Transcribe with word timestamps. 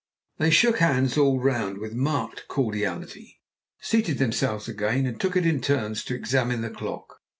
They 0.39 0.49
shook 0.49 0.79
hands 0.79 1.15
all 1.15 1.39
round 1.39 1.77
with 1.77 1.93
marked 1.93 2.47
cordiality, 2.47 3.39
seated 3.81 4.17
themselves 4.17 4.67
again, 4.67 5.05
and 5.05 5.21
took 5.21 5.35
it 5.35 5.45
in 5.45 5.61
turns 5.61 6.03
to 6.05 6.15
examine 6.15 6.61
the 6.61 6.71
clock. 6.71 7.19